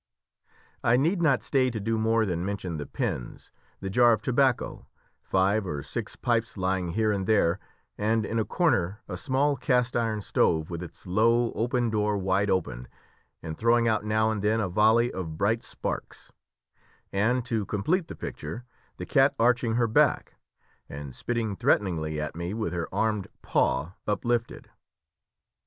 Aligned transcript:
I 0.83 0.97
need 0.97 1.21
not 1.21 1.43
stay 1.43 1.69
to 1.69 1.79
do 1.79 1.95
more 1.95 2.25
than 2.25 2.43
mention 2.43 2.77
the 2.77 2.87
pens, 2.87 3.51
the 3.81 3.89
jar 3.91 4.13
of 4.13 4.23
tobacco, 4.23 4.87
five 5.21 5.67
or 5.67 5.83
six 5.83 6.15
pipes 6.15 6.57
lying 6.57 6.93
here 6.93 7.11
and 7.11 7.27
there, 7.27 7.59
and 7.99 8.25
in 8.25 8.39
a 8.39 8.43
corner 8.43 9.01
a 9.07 9.15
small 9.15 9.55
cast 9.55 9.95
iron 9.95 10.23
stove, 10.23 10.71
with 10.71 10.81
its 10.81 11.05
low, 11.05 11.51
open 11.51 11.91
door 11.91 12.17
wide 12.17 12.49
open, 12.49 12.87
and 13.43 13.59
throwing 13.59 13.87
out 13.87 14.03
now 14.03 14.31
and 14.31 14.41
then 14.41 14.59
a 14.59 14.67
volley 14.67 15.11
of 15.13 15.37
bright 15.37 15.63
sparks; 15.63 16.31
and 17.13 17.45
to 17.45 17.63
complete 17.67 18.07
the 18.07 18.15
picture, 18.15 18.65
the 18.97 19.05
cat 19.05 19.35
arching 19.37 19.75
her 19.75 19.85
back, 19.87 20.33
and 20.89 21.13
spitting 21.13 21.55
threateningly 21.55 22.19
at 22.19 22.35
me 22.35 22.55
with 22.55 22.73
her 22.73 22.89
armed 22.91 23.27
paw 23.43 23.93
uplifted. 24.07 24.67